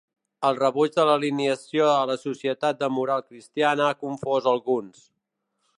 [0.47, 5.05] El rebuig de l'alienació a la societat de moral cristiana ha confòs alguns.